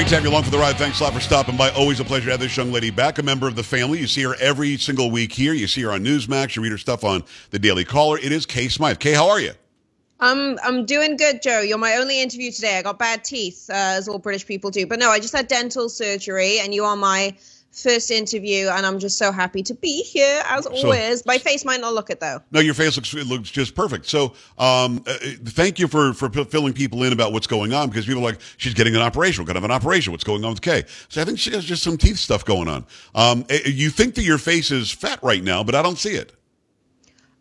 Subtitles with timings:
[0.00, 0.76] Great to have you along for the ride.
[0.76, 1.68] Thanks a lot for stopping by.
[1.72, 3.98] Always a pleasure to have this young lady back, a member of the family.
[3.98, 5.52] You see her every single week here.
[5.52, 6.56] You see her on Newsmax.
[6.56, 8.16] You read her stuff on the Daily Caller.
[8.16, 8.98] It is Kay Smythe.
[8.98, 9.52] Kay, how are you?
[10.18, 11.60] I'm I'm doing good, Joe.
[11.60, 12.78] You're my only interview today.
[12.78, 14.86] I got bad teeth, uh, as all British people do.
[14.86, 17.34] But no, I just had dental surgery, and you are my
[17.72, 21.24] first interview, and I'm just so happy to be here as so, always.
[21.26, 22.40] My face might not look it though.
[22.50, 24.06] No, your face looks looks just perfect.
[24.06, 28.06] So, um, uh, thank you for for filling people in about what's going on because
[28.06, 29.42] people are like she's getting an operation.
[29.42, 30.12] We're gonna have an operation.
[30.12, 30.84] What's going on with Kay?
[31.08, 32.86] So I think she has just some teeth stuff going on.
[33.14, 36.14] Um, eh, you think that your face is fat right now, but I don't see
[36.14, 36.32] it.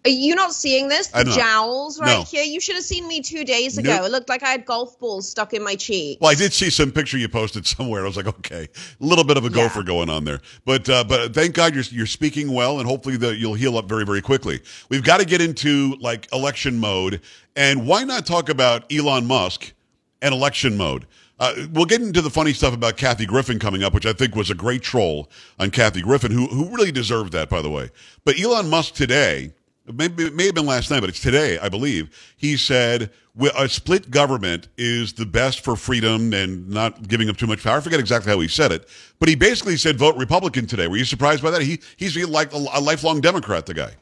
[0.05, 1.08] Are you not seeing this?
[1.08, 2.23] The jowls right no.
[2.23, 2.44] here.
[2.44, 3.97] You should have seen me two days ago.
[3.97, 4.06] Nope.
[4.06, 6.19] It looked like I had golf balls stuck in my cheek.
[6.22, 8.03] Well, I did see some picture you posted somewhere.
[8.03, 8.69] I was like, okay,
[9.02, 9.86] a little bit of a gopher yeah.
[9.86, 10.39] going on there.
[10.64, 13.89] But uh, but thank God you're you're speaking well, and hopefully the, you'll heal up
[13.89, 14.61] very very quickly.
[14.88, 17.22] We've got to get into like election mode,
[17.58, 19.73] and why not talk about Elon Musk
[20.22, 21.08] and election mode?
[21.41, 24.36] Uh, we'll get into the funny stuff about Kathy Griffin coming up, which I think
[24.36, 27.89] was a great troll on Kathy Griffin, who who really deserved that, by the way.
[28.23, 29.53] But Elon Musk today
[29.94, 32.09] maybe it may have been last night, but it's today, I believe.
[32.38, 33.12] He said
[33.56, 37.78] a split government is the best for freedom and not giving up too much power.
[37.78, 38.88] I forget exactly how he said it,
[39.20, 40.88] but he basically said vote Republican today.
[40.88, 41.62] Were you surprised by that?
[41.62, 43.94] He he's like a lifelong Democrat, the guy.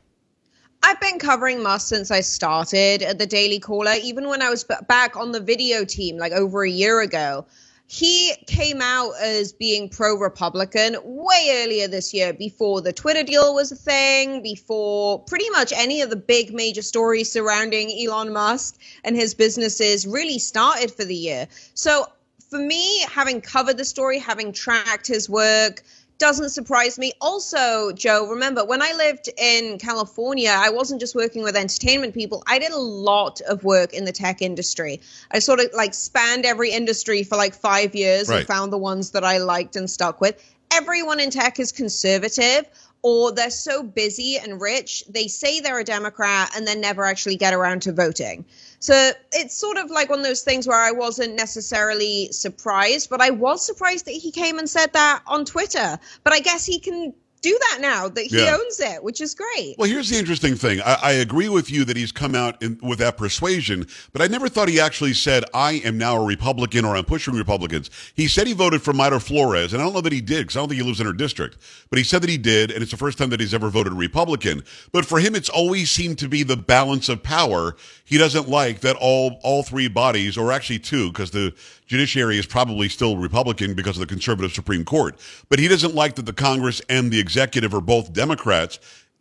[0.83, 4.63] I've been covering Musk since I started at the Daily Caller, even when I was
[4.87, 7.45] back on the video team like over a year ago
[7.89, 13.55] he came out as being pro Republican way earlier this year, before the Twitter deal
[13.55, 18.77] was a thing, before pretty much any of the big major stories surrounding Elon Musk
[19.05, 21.47] and his businesses really started for the year.
[21.75, 22.05] So,
[22.49, 25.81] for me, having covered the story, having tracked his work,
[26.17, 27.13] doesn't surprise me.
[27.21, 32.43] Also, Joe, remember when I lived in California, I wasn't just working with entertainment people.
[32.47, 35.01] I did a lot of work in the tech industry.
[35.31, 38.39] I sort of like spanned every industry for like five years right.
[38.39, 40.43] and found the ones that I liked and stuck with.
[40.71, 42.65] Everyone in tech is conservative
[43.01, 47.37] or they're so busy and rich, they say they're a Democrat and then never actually
[47.37, 48.43] get around to voting.
[48.79, 53.21] So it's sort of like one of those things where I wasn't necessarily surprised, but
[53.21, 55.99] I was surprised that he came and said that on Twitter.
[56.23, 58.57] But I guess he can do that now that he yeah.
[58.59, 59.75] owns it, which is great.
[59.77, 60.81] Well, here's the interesting thing.
[60.81, 64.27] I, I agree with you that he's come out in, with that persuasion, but I
[64.27, 67.89] never thought he actually said, I am now a Republican or I'm pushing Republicans.
[68.15, 70.57] He said he voted for Mayra Flores, and I don't know that he did because
[70.57, 71.57] I don't think he lives in her district,
[71.89, 73.93] but he said that he did, and it's the first time that he's ever voted
[73.93, 74.63] Republican.
[74.91, 77.75] But for him, it's always seemed to be the balance of power.
[78.07, 81.53] He doesn't like that all, all three bodies, or actually two, because the
[81.87, 85.19] judiciary is probably still Republican because of the conservative Supreme Court.
[85.49, 88.79] But he doesn't like that the Congress and the executive are both Democrats.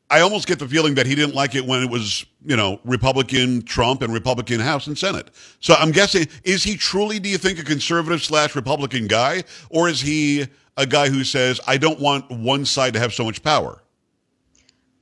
[0.08, 2.78] I almost get the feeling that he didn't like it when it was, you know,
[2.84, 5.32] Republican Trump and Republican House and Senate.
[5.58, 9.42] So I'm guessing, is he truly, do you think, a conservative slash Republican guy?
[9.68, 10.46] Or is he
[10.76, 13.82] a guy who says, I don't want one side to have so much power?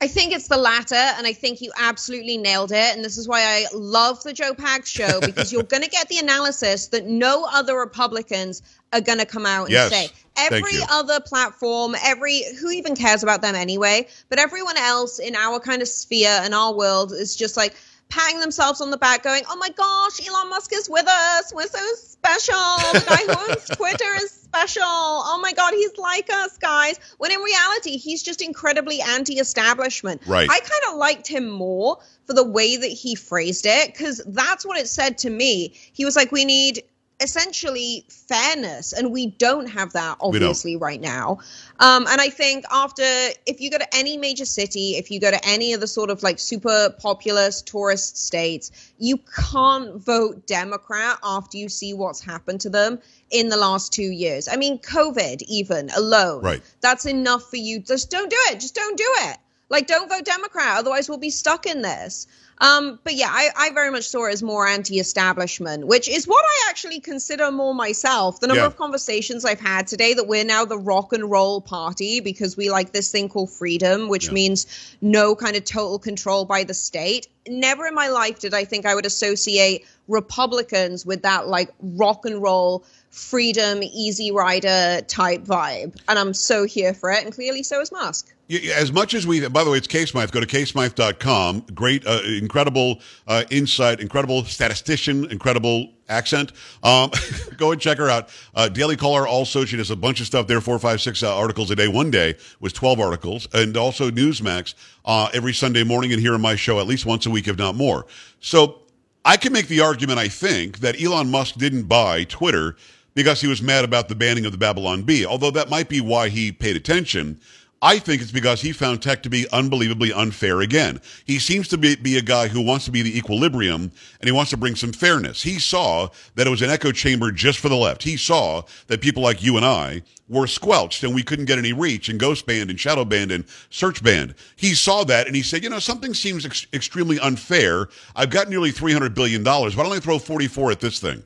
[0.05, 2.95] I think it's the latter, and I think you absolutely nailed it.
[2.95, 6.07] And this is why I love the Joe Pags show because you're going to get
[6.09, 8.61] the analysis that no other Republicans
[8.93, 9.89] are going to come out and yes.
[9.89, 10.09] say.
[10.37, 15.59] Every other platform, every who even cares about them anyway, but everyone else in our
[15.59, 17.73] kind of sphere and our world is just like
[18.07, 21.51] patting themselves on the back, going, "Oh my gosh, Elon Musk is with us.
[21.51, 22.55] We're so special.
[22.93, 24.83] The guy who owns Twitter is special.
[24.85, 30.21] Oh my God, he's like us, guys." When in reality, he's just incredibly anti-establishment.
[30.25, 30.49] Right.
[30.49, 34.65] I kind of liked him more for the way that he phrased it because that's
[34.65, 35.73] what it said to me.
[35.93, 36.83] He was like, "We need
[37.19, 41.39] essentially fairness and we don't have that obviously right now.
[41.79, 43.03] Um, and i think after
[43.45, 46.09] if you go to any major city if you go to any of the sort
[46.09, 52.61] of like super populous tourist states you can't vote democrat after you see what's happened
[52.61, 52.99] to them
[53.31, 54.47] in the last two years.
[54.47, 56.43] I mean covid even alone.
[56.43, 56.61] Right.
[56.81, 57.79] That's enough for you.
[57.79, 58.59] Just don't do it.
[58.59, 59.37] Just don't do it
[59.69, 62.27] Like, don't vote Democrat, otherwise we'll be stuck in this.
[62.57, 66.43] Um, but yeah, I, I, very much saw it as more anti-establishment, which is what
[66.45, 68.39] I actually consider more myself.
[68.39, 68.67] The number yeah.
[68.67, 72.69] of conversations I've had today that we're now the rock and roll party because we
[72.69, 74.33] like this thing called freedom, which yeah.
[74.33, 77.27] means no kind of total control by the state.
[77.45, 82.25] Never in my life did I think I would associate Republicans with that like rock
[82.25, 82.85] and roll
[83.15, 85.97] freedom, easy rider type vibe.
[86.09, 87.23] And I'm so here for it.
[87.23, 88.33] And clearly so is Musk.
[88.75, 90.31] As much as we, by the way, it's Kay Smythe.
[90.31, 91.61] Go to kaysmythe.com.
[91.73, 96.51] Great, uh, incredible uh, insight, incredible statistician, incredible accent.
[96.83, 97.09] Um,
[97.57, 98.29] go and check her out.
[98.53, 101.35] Uh, Daily Caller also, she does a bunch of stuff there, four, five, six uh,
[101.35, 101.87] articles a day.
[101.87, 103.47] One day was 12 articles.
[103.53, 104.75] And also Newsmax
[105.05, 107.57] uh, every Sunday morning and here on my show at least once a week, if
[107.57, 108.05] not more.
[108.41, 108.81] So
[109.23, 112.75] I can make the argument, I think, that Elon Musk didn't buy Twitter
[113.15, 116.01] because he was mad about the banning of the Babylon Bee, although that might be
[116.01, 117.39] why he paid attention.
[117.81, 121.01] I think it's because he found tech to be unbelievably unfair again.
[121.25, 124.31] He seems to be, be, a guy who wants to be the equilibrium and he
[124.31, 125.43] wants to bring some fairness.
[125.43, 128.01] He saw that it was an echo chamber just for the left.
[128.01, 131.73] He saw that people like you and I were squelched and we couldn't get any
[131.73, 134.33] reach and ghost banned and shadow banned and search banned.
[134.55, 137.89] He saw that and he said, you know, something seems ex- extremely unfair.
[138.15, 139.43] I've got nearly $300 billion.
[139.43, 141.23] Why don't I throw 44 at this thing?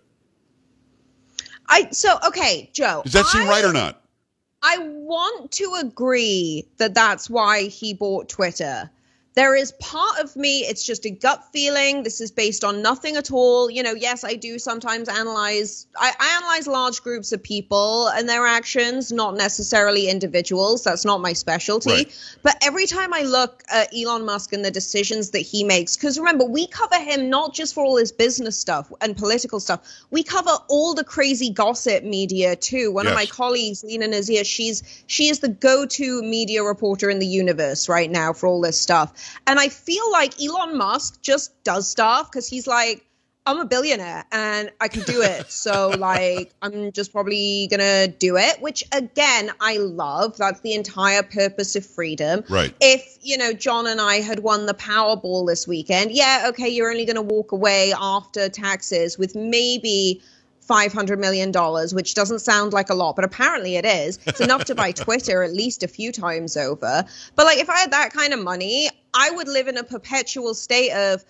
[1.70, 3.02] I so okay, Joe.
[3.04, 4.02] Does that seem I, right or not?
[4.62, 8.90] I want to agree that that's why he bought Twitter
[9.36, 12.04] there is part of me it's just a gut feeling.
[12.04, 13.70] This is based on nothing at all.
[13.70, 18.28] You know yes i do sometimes analyze I, I, analyze large groups of people and
[18.28, 20.84] their actions not necessarily individuals.
[20.84, 21.92] That's not my specialty.
[21.92, 22.38] Right.
[22.44, 26.18] but every time i look at elon musk and the decisions that he makes because
[26.18, 29.82] remember we cover him not just for all his business stuff and political stuff.
[30.12, 32.92] We cover all the crazy gossip media too.
[32.92, 33.12] One yes.
[33.12, 37.88] of my colleagues lena nazir she's she is the go-to media reporter in the universe
[37.88, 39.14] right now for all this stuff
[39.48, 43.06] and I feel like Elon Musk just does stuff because he's like,
[43.46, 45.48] I'm a billionaire and I can do it.
[45.60, 50.38] So like I'm just probably gonna do it, which again I love.
[50.38, 52.44] That's the entire purpose of freedom.
[52.50, 52.74] Right.
[52.80, 56.90] If, you know, John and I had won the Powerball this weekend, yeah, okay, you're
[56.90, 60.22] only gonna walk away after taxes with maybe
[60.70, 61.52] $500 million,
[61.96, 64.20] which doesn't sound like a lot, but apparently it is.
[64.26, 67.04] It's enough to buy Twitter at least a few times over.
[67.36, 70.54] But like, if I had that kind of money, I would live in a perpetual
[70.54, 71.26] state of,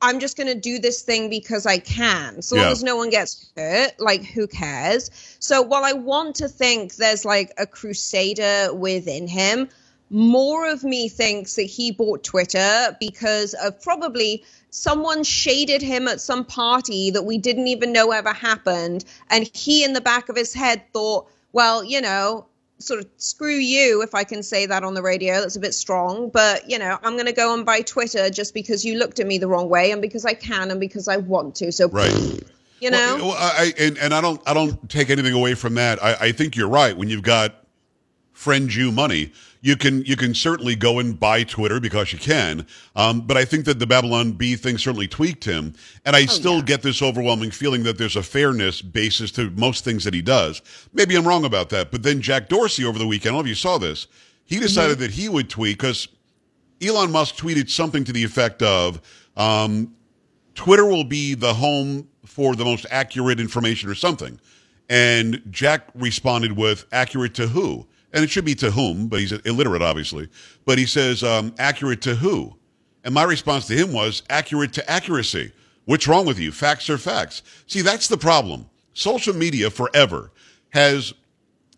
[0.00, 2.40] I'm just going to do this thing because I can.
[2.40, 2.62] So yeah.
[2.62, 5.10] long as no one gets hurt, like who cares?
[5.40, 9.68] So while I want to think there's like a crusader within him,
[10.10, 16.20] more of me thinks that he bought Twitter because of probably someone shaded him at
[16.20, 19.04] some party that we didn't even know ever happened.
[19.30, 22.46] And he, in the back of his head, thought, well, you know,
[22.78, 25.40] sort of screw you if I can say that on the radio.
[25.40, 28.54] That's a bit strong, but you know, I'm going to go and buy Twitter just
[28.54, 31.16] because you looked at me the wrong way and because I can and because I
[31.16, 31.72] want to.
[31.72, 32.40] So, right.
[32.80, 36.00] You know, well, I, and, and I don't, I don't take anything away from that.
[36.00, 36.96] I, I think you're right.
[36.96, 37.57] When you've got
[38.38, 42.64] friend you money, you can you can certainly go and buy Twitter because you can.
[42.94, 45.74] Um, but I think that the Babylon Bee thing certainly tweaked him,
[46.06, 46.62] and I oh, still yeah.
[46.62, 50.62] get this overwhelming feeling that there's a fairness basis to most things that he does.
[50.92, 53.46] Maybe I'm wrong about that, but then Jack Dorsey over the weekend, I don't know
[53.46, 54.06] if you saw this,
[54.44, 54.62] he mm-hmm.
[54.62, 55.02] decided mm-hmm.
[55.02, 56.06] that he would tweet because
[56.80, 59.00] Elon Musk tweeted something to the effect of.
[59.36, 59.96] Um,
[60.54, 64.40] Twitter will be the home for the most accurate information or something.
[64.88, 67.87] And Jack responded with, accurate to who?
[68.12, 70.28] And it should be to whom, but he's illiterate, obviously.
[70.64, 72.56] But he says, um, accurate to who?
[73.04, 75.52] And my response to him was, accurate to accuracy.
[75.84, 76.52] What's wrong with you?
[76.52, 77.42] Facts are facts.
[77.66, 78.66] See, that's the problem.
[78.92, 80.32] Social media forever
[80.70, 81.14] has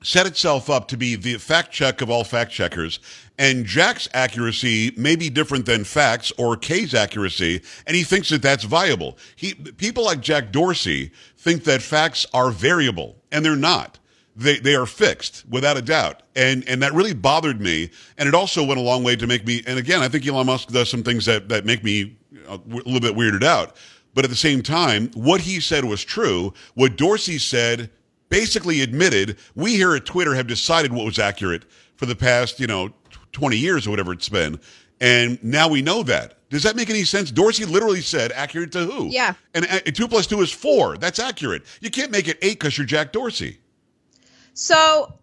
[0.02, 2.98] set itself up to be the fact check of all fact checkers.
[3.38, 8.42] And Jack's accuracy may be different than facts or Kay's accuracy, and he thinks that
[8.42, 9.16] that's viable.
[9.36, 13.99] He, people like Jack Dorsey think that facts are variable, and they're not
[14.36, 17.90] they they are fixed without a doubt, and and that really bothered me.
[18.18, 19.62] And it also went a long way to make me.
[19.66, 22.16] And again, I think Elon Musk does some things that that make me
[22.48, 23.76] uh, a little bit weirded out.
[24.14, 26.52] But at the same time, what he said was true.
[26.74, 27.90] What Dorsey said
[28.28, 31.64] basically admitted we here at Twitter have decided what was accurate
[31.96, 32.90] for the past you know
[33.32, 34.58] 20 years or whatever it's been,
[35.00, 36.36] and now we know that.
[36.50, 37.30] Does that make any sense?
[37.30, 39.06] Dorsey literally said accurate to who?
[39.06, 39.34] Yeah.
[39.54, 40.96] And, and two plus two is four.
[40.96, 41.62] That's accurate.
[41.80, 43.59] You can't make it eight because you're Jack Dorsey.
[44.60, 45.14] So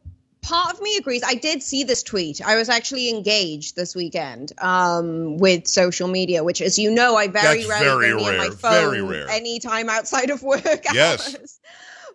[0.41, 1.21] part of me agrees.
[1.23, 2.41] I did see this tweet.
[2.43, 7.27] I was actually engaged this weekend um, with social media, which, as you know, I
[7.27, 8.31] very That's rarely very rare.
[8.31, 11.35] on my phone anytime outside of work yes.
[11.35, 11.59] hours.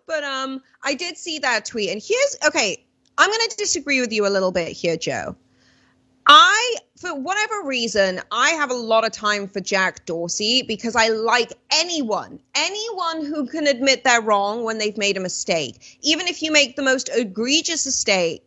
[0.05, 2.83] But um, I did see that tweet, and here's okay.
[3.17, 5.37] I'm going to disagree with you a little bit here, Joe.
[6.25, 11.09] I, for whatever reason, I have a lot of time for Jack Dorsey because I
[11.09, 15.97] like anyone, anyone who can admit they're wrong when they've made a mistake.
[16.01, 17.85] Even if you make the most egregious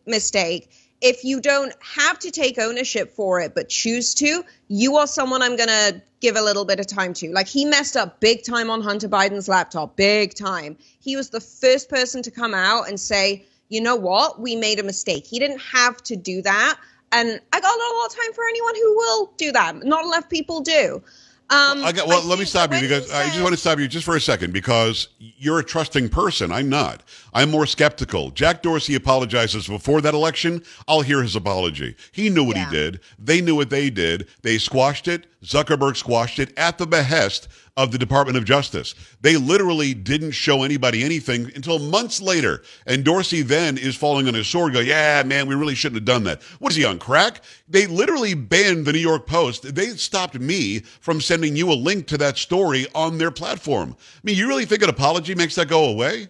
[0.07, 5.05] mistake, if you don't have to take ownership for it but choose to, you are
[5.05, 7.31] someone I'm going to give a little bit of time to.
[7.31, 10.77] Like he messed up big time on Hunter Biden's laptop, big time.
[10.99, 14.79] He was the first person to come out and say, you know what, we made
[14.79, 15.27] a mistake.
[15.27, 16.79] He didn't have to do that.
[17.11, 19.83] And I got a lot of time for anyone who will do that.
[19.83, 21.01] Not enough people do.
[21.49, 23.79] Um, I got, well, I let me stop you because I just want to stop
[23.79, 26.51] you just for a second because you're a trusting person.
[26.51, 27.03] I'm not.
[27.33, 28.31] I'm more skeptical.
[28.31, 30.61] Jack Dorsey apologizes before that election.
[30.89, 31.95] I'll hear his apology.
[32.11, 32.65] He knew what yeah.
[32.65, 32.99] he did.
[33.17, 34.27] They knew what they did.
[34.41, 35.27] They squashed it.
[35.41, 37.47] Zuckerberg squashed it at the behest
[37.77, 38.95] of the Department of Justice.
[39.21, 42.63] They literally didn't show anybody anything until months later.
[42.87, 46.05] And Dorsey then is falling on his sword, go, yeah, man, we really shouldn't have
[46.05, 46.41] done that.
[46.59, 47.41] What is he on crack?
[47.69, 49.75] They literally banned the New York Post.
[49.75, 53.95] They stopped me from sending you a link to that story on their platform.
[53.99, 56.29] I mean, you really think an apology makes that go away?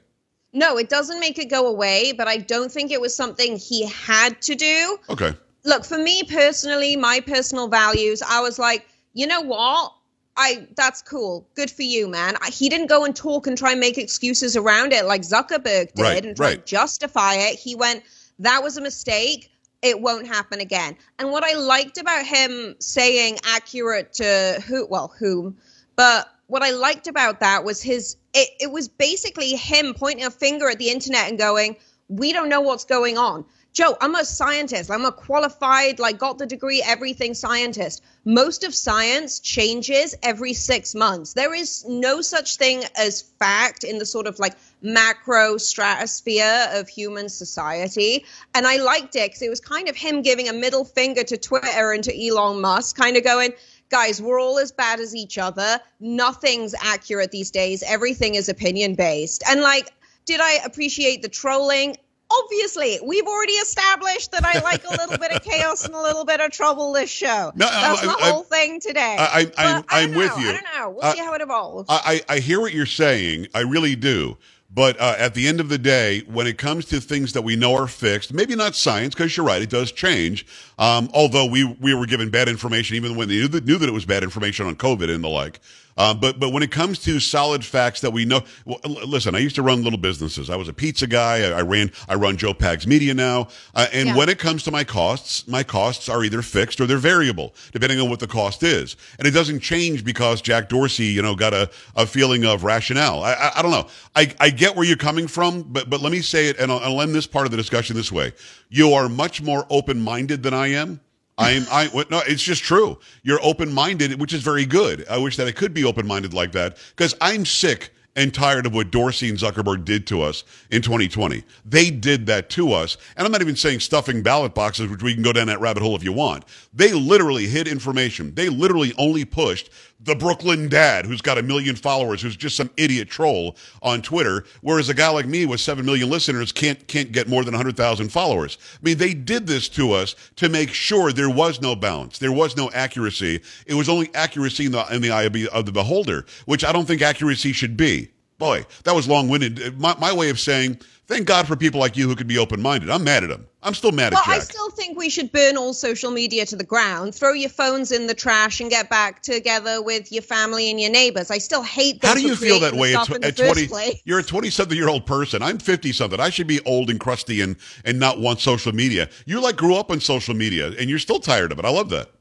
[0.53, 3.85] No, it doesn't make it go away, but I don't think it was something he
[3.87, 4.97] had to do.
[5.09, 5.33] Okay.
[5.63, 9.93] Look, for me personally, my personal values, I was like, you know what?
[10.37, 11.47] I that's cool.
[11.55, 12.35] Good for you, man.
[12.41, 15.93] I, he didn't go and talk and try and make excuses around it like Zuckerberg
[15.93, 16.65] did right, and try right.
[16.65, 17.57] to justify it.
[17.57, 18.03] He went,
[18.39, 19.51] "That was a mistake.
[19.81, 25.11] It won't happen again." And what I liked about him saying accurate to who, well,
[25.17, 25.57] whom,
[25.95, 28.15] but what I liked about that was his.
[28.33, 31.77] It, it was basically him pointing a finger at the internet and going,
[32.09, 33.43] "We don't know what's going on."
[33.77, 34.89] Joe, I'm a scientist.
[34.89, 38.03] I'm a qualified, like, got the degree, everything scientist.
[38.25, 41.33] Most of science changes every six months.
[41.33, 46.89] There is no such thing as fact in the sort of like macro stratosphere of
[46.89, 48.25] human society.
[48.55, 51.37] And I liked it because it was kind of him giving a middle finger to
[51.37, 53.53] Twitter and to Elon Musk, kind of going,
[53.91, 55.79] guys, we're all as bad as each other.
[55.99, 57.83] Nothing's accurate these days.
[57.83, 59.43] Everything is opinion based.
[59.47, 59.91] And like,
[60.25, 61.95] did I appreciate the trolling?
[62.31, 66.25] Obviously we've already established that I like a little bit of chaos and a little
[66.25, 67.51] bit of trouble this show.
[67.55, 69.15] No, That's I, the I, whole I, thing today.
[69.19, 70.49] I, am I'm with you.
[70.49, 70.89] I don't know.
[70.91, 71.87] We'll uh, see how it evolves.
[71.89, 73.47] I, I hear what you're saying.
[73.53, 74.37] I really do.
[74.69, 77.55] But uh, at the end of the day, when it comes to things that we
[77.55, 80.45] know are fixed, maybe not science, because you're right, it does change.
[80.77, 83.87] Um, although we we were given bad information even when they knew that, knew that
[83.87, 85.61] it was bad information on COVID and the like.
[85.97, 89.39] Uh, but but when it comes to solid facts that we know, well, listen, I
[89.39, 90.49] used to run little businesses.
[90.49, 91.49] I was a pizza guy.
[91.49, 93.47] I, I ran I run Joe Pags Media now.
[93.73, 94.15] Uh, and yeah.
[94.15, 97.99] when it comes to my costs, my costs are either fixed or they're variable, depending
[97.99, 98.95] on what the cost is.
[99.17, 103.23] And it doesn't change because Jack Dorsey, you know, got a, a feeling of rationale.
[103.23, 103.87] I, I, I don't know.
[104.15, 106.79] I, I get where you're coming from, but but let me say it, and I'll,
[106.79, 108.33] I'll end this part of the discussion this way.
[108.69, 110.99] You are much more open minded than I am.
[111.37, 112.97] I'm I no, it's just true.
[113.23, 115.05] You're open minded, which is very good.
[115.07, 118.65] I wish that I could be open minded like that because I'm sick and tired
[118.65, 121.43] of what Dorsey and Zuckerberg did to us in 2020.
[121.63, 122.97] They did that to us.
[123.15, 125.83] And I'm not even saying stuffing ballot boxes, which we can go down that rabbit
[125.83, 126.43] hole if you want.
[126.73, 128.33] They literally hid information.
[128.33, 132.69] They literally only pushed the Brooklyn dad who's got a million followers, who's just some
[132.77, 137.11] idiot troll on Twitter, whereas a guy like me with 7 million listeners can't, can't
[137.11, 138.57] get more than 100,000 followers.
[138.73, 142.19] I mean, they did this to us to make sure there was no balance.
[142.19, 143.41] There was no accuracy.
[143.65, 146.85] It was only accuracy in the, in the eye of the beholder, which I don't
[146.85, 148.09] think accuracy should be.
[148.37, 149.79] Boy, that was long winded.
[149.79, 152.61] My, my way of saying, thank God for people like you who can be open
[152.61, 152.89] minded.
[152.89, 153.47] I'm mad at them.
[153.63, 154.35] I'm still mad well, at Jack.
[154.35, 157.91] I still think we should burn all social media to the ground, throw your phones
[157.91, 161.31] in the trash, and get back together with your family and your neighbors.
[161.31, 162.01] I still hate.
[162.01, 162.09] That.
[162.09, 163.67] How do you feel that way at, at twenty?
[164.05, 165.41] You're a twenty-something year old person.
[165.41, 166.19] I'm fifty-something.
[166.19, 169.09] I should be old and crusty and and not want social media.
[169.25, 171.65] You like grew up on social media, and you're still tired of it.
[171.65, 172.11] I love that.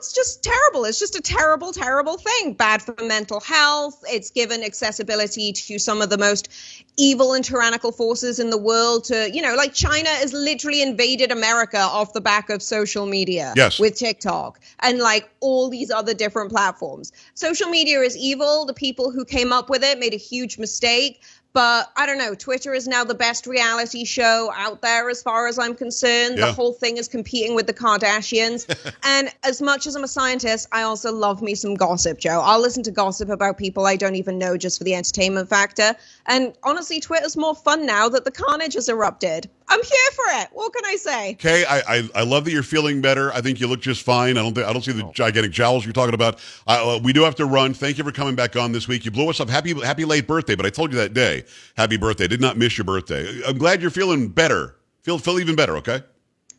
[0.00, 0.86] It's just terrible.
[0.86, 2.54] It's just a terrible, terrible thing.
[2.54, 4.02] Bad for mental health.
[4.08, 6.48] It's given accessibility to some of the most
[6.96, 11.30] evil and tyrannical forces in the world to, you know, like China has literally invaded
[11.30, 13.78] America off the back of social media yes.
[13.78, 17.12] with TikTok and like all these other different platforms.
[17.34, 18.64] Social media is evil.
[18.64, 21.20] The people who came up with it made a huge mistake.
[21.52, 22.34] But I don't know.
[22.34, 26.38] Twitter is now the best reality show out there, as far as I'm concerned.
[26.38, 26.46] Yeah.
[26.46, 28.66] The whole thing is competing with the Kardashians.
[29.02, 32.40] and as much as I'm a scientist, I also love me some gossip, Joe.
[32.42, 35.96] I'll listen to gossip about people I don't even know just for the entertainment factor.
[36.26, 39.50] And honestly, Twitter's more fun now that the carnage has erupted.
[39.70, 40.48] I'm here for it.
[40.52, 41.32] What can I say?
[41.34, 43.32] Okay, I, I, I love that you're feeling better.
[43.32, 44.36] I think you look just fine.
[44.36, 45.12] I don't think I don't see the oh.
[45.14, 46.40] gigantic jowls you're talking about.
[46.66, 47.72] Uh, we do have to run.
[47.72, 49.04] Thank you for coming back on this week.
[49.04, 49.48] You blew us up.
[49.48, 50.56] Happy happy late birthday.
[50.56, 51.44] But I told you that day.
[51.76, 52.26] Happy birthday.
[52.26, 53.40] Did not miss your birthday.
[53.46, 54.76] I'm glad you're feeling better.
[55.02, 55.76] Feel feel even better.
[55.76, 56.02] Okay.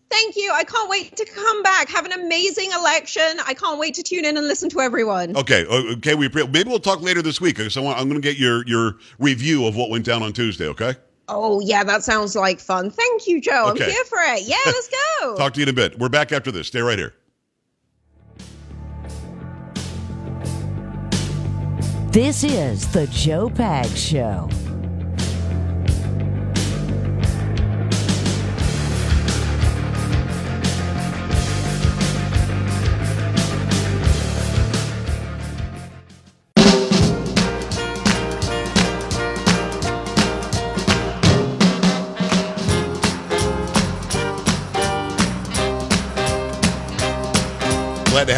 [0.09, 0.51] Thank you.
[0.53, 1.89] I can't wait to come back.
[1.89, 3.39] Have an amazing election.
[3.45, 5.37] I can't wait to tune in and listen to everyone.
[5.37, 6.15] Okay, okay.
[6.15, 7.59] We maybe we'll talk later this week.
[7.59, 10.67] So I'm going to get your your review of what went down on Tuesday.
[10.67, 10.95] Okay.
[11.33, 12.91] Oh yeah, that sounds like fun.
[12.91, 13.69] Thank you, Joe.
[13.69, 13.85] Okay.
[13.85, 14.43] I'm here for it.
[14.43, 14.89] Yeah, let's
[15.21, 15.35] go.
[15.37, 15.97] talk to you in a bit.
[15.97, 16.67] We're back after this.
[16.67, 17.13] Stay right here.
[22.11, 24.49] This is the Joe Pags Show.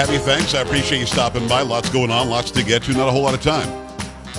[0.03, 0.33] Glad to have you.
[0.33, 0.53] Thanks.
[0.53, 1.61] I appreciate you stopping by.
[1.61, 3.69] Lots going on, lots to get to, not a whole lot of time.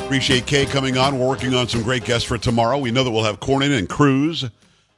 [0.05, 1.19] Appreciate Kay coming on.
[1.19, 2.77] We're working on some great guests for tomorrow.
[2.77, 4.45] We know that we'll have Cornyn and Cruz.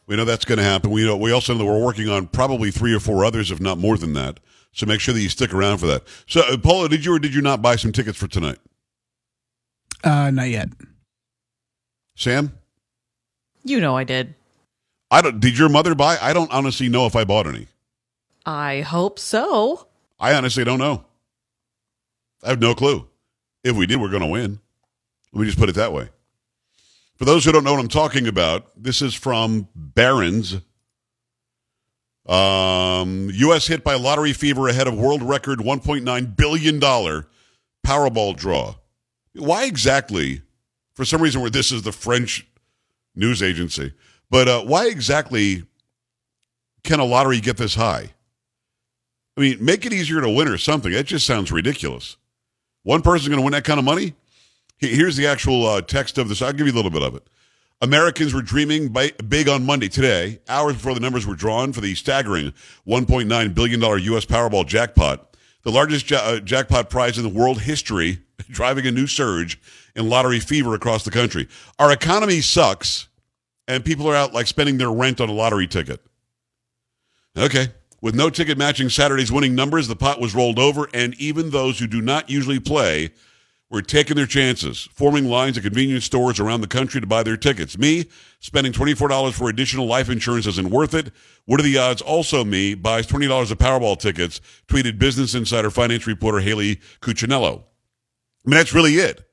[0.09, 0.91] We know that's going to happen.
[0.91, 3.61] We know we also know that we're working on probably three or four others, if
[3.61, 4.41] not more than that.
[4.73, 6.03] So make sure that you stick around for that.
[6.27, 8.59] So, uh, Paula, did you or did you not buy some tickets for tonight?
[10.03, 10.71] Uh, not yet.
[12.17, 12.59] Sam,
[13.63, 14.35] you know I did.
[15.13, 15.39] I don't.
[15.39, 16.19] Did your mother buy?
[16.21, 17.69] I don't honestly know if I bought any.
[18.45, 19.87] I hope so.
[20.19, 21.05] I honestly don't know.
[22.43, 23.09] I have no clue.
[23.65, 24.61] If we did, we're going to win.
[25.33, 26.09] Let me just put it that way.
[27.17, 30.57] For those who don't know what I'm talking about, this is from Barron's.
[32.27, 33.67] Um, U.S.
[33.67, 38.75] hit by lottery fever ahead of world record $1.9 billion Powerball draw.
[39.35, 40.43] Why exactly?
[40.95, 42.47] For some reason, where this is the French
[43.15, 43.93] news agency,
[44.31, 45.65] but uh, why exactly
[46.83, 48.15] can a lottery get this high?
[49.37, 50.93] I mean, make it easier to win or something.
[50.93, 52.17] That just sounds ridiculous.
[52.85, 54.15] One person's going to win that kind of money?
[54.79, 56.41] Here's the actual uh, text of this.
[56.43, 57.27] I'll give you a little bit of it.
[57.83, 58.95] Americans were dreaming
[59.29, 62.55] big on Monday today, hours before the numbers were drawn for the staggering
[62.87, 64.25] $1.9 billion U.S.
[64.25, 69.07] Powerball jackpot, the largest ja- uh, jackpot prize in the world history, driving a new
[69.07, 69.61] surge
[69.95, 71.49] in lottery fever across the country.
[71.79, 73.09] Our economy sucks,
[73.69, 76.01] and people are out like spending their rent on a lottery ticket.
[77.37, 77.69] Okay,
[78.01, 81.79] with no ticket matching Saturday's winning numbers, the pot was rolled over, and even those
[81.79, 83.11] who do not usually play
[83.69, 87.37] were taking their chances, forming lines at convenience stores around the country to buy their
[87.37, 87.77] tickets.
[87.77, 88.05] Me,
[88.39, 91.11] spending $24 for additional life insurance isn't worth it.
[91.47, 92.01] What are the odds?
[92.01, 97.63] Also, me buys $20 of Powerball tickets, tweeted Business Insider finance reporter Hayley Cuccinello.
[98.45, 99.29] I mean, that's really it.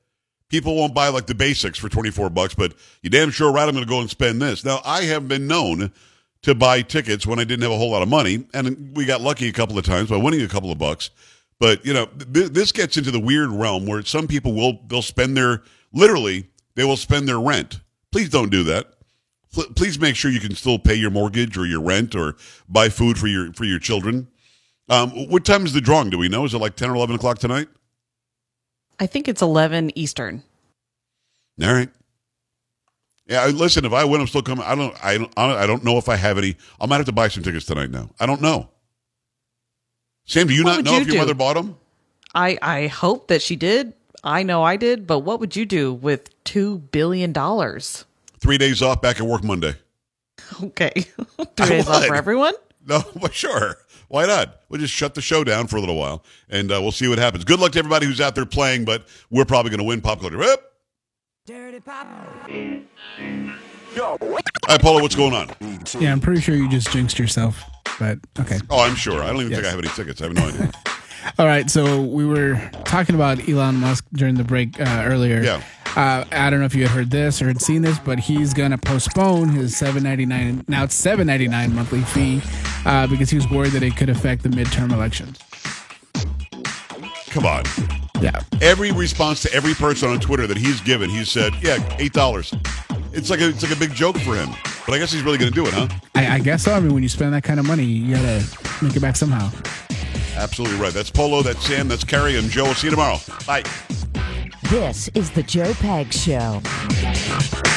[0.48, 3.74] People won't buy like the basics for 24 bucks, but you damn sure right I'm
[3.74, 4.64] going to go and spend this.
[4.64, 5.92] Now, I have been known
[6.44, 9.22] to buy tickets when I didn't have a whole lot of money, and we got
[9.22, 11.10] lucky a couple of times by winning a couple of bucks.
[11.58, 15.02] But you know, th- this gets into the weird realm where some people will they'll
[15.02, 17.80] spend their literally they will spend their rent.
[18.12, 18.88] Please don't do that.
[19.54, 22.36] P- please make sure you can still pay your mortgage or your rent or
[22.68, 24.28] buy food for your for your children.
[24.90, 26.10] Um, what time is the drawing?
[26.10, 26.44] Do we know?
[26.44, 27.68] Is it like ten or eleven o'clock tonight?
[29.00, 30.42] I think it's eleven Eastern.
[31.62, 31.88] All right.
[33.26, 33.84] Yeah, listen.
[33.84, 34.64] If I win, I'm still coming.
[34.64, 34.94] I don't.
[35.04, 35.32] I don't.
[35.36, 36.56] I don't know if I have any.
[36.80, 37.90] I might have to buy some tickets tonight.
[37.90, 38.68] Now I don't know.
[40.26, 41.18] Sam, do you what not know you if your do?
[41.20, 41.76] mother bought them?
[42.34, 43.94] I I hope that she did.
[44.22, 45.06] I know I did.
[45.06, 48.04] But what would you do with two billion dollars?
[48.40, 49.74] Three days off, back at work Monday.
[50.62, 50.90] Okay,
[51.56, 52.54] three days off for everyone.
[52.86, 53.78] No, but sure.
[54.08, 54.60] Why not?
[54.68, 57.18] We'll just shut the show down for a little while, and uh, we'll see what
[57.18, 57.44] happens.
[57.44, 60.20] Good luck to everybody who's out there playing, but we're probably going to win pop
[60.20, 60.36] culture.
[60.36, 60.73] Rip.
[61.46, 62.06] Dirty Pop.
[63.98, 65.50] Hi, Paula, what's going on?
[66.00, 67.62] Yeah, I'm pretty sure you just jinxed yourself,
[67.98, 68.58] but okay.
[68.70, 69.22] Oh, I'm sure.
[69.22, 69.60] I don't even yes.
[69.60, 70.22] think I have any tickets.
[70.22, 70.72] I have no idea.
[71.38, 72.54] All right, so we were
[72.86, 75.42] talking about Elon Musk during the break uh, earlier.
[75.42, 75.62] Yeah.
[75.94, 78.54] Uh, I don't know if you had heard this or had seen this, but he's
[78.54, 82.40] gonna postpone his seven ninety nine now it's seven ninety nine monthly fee
[82.86, 85.38] uh, because he was worried that it could affect the midterm elections.
[87.28, 88.03] Come on.
[88.24, 88.40] Yeah.
[88.62, 92.54] Every response to every person on Twitter that he's given, he said, "Yeah, eight dollars."
[93.12, 94.48] It's like a, it's like a big joke for him.
[94.86, 95.88] But I guess he's really going to do it, huh?
[96.14, 96.72] I, I guess so.
[96.72, 99.16] I mean, when you spend that kind of money, you got to make it back
[99.16, 99.50] somehow.
[100.36, 100.92] Absolutely right.
[100.92, 101.42] That's Paula.
[101.42, 101.86] That's Sam.
[101.86, 102.64] That's Carrie and Joe.
[102.64, 103.18] We'll see you tomorrow.
[103.46, 103.62] Bye.
[104.70, 107.73] This is the Joe Pags Show.